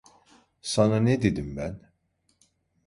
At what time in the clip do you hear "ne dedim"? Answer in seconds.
0.99-1.57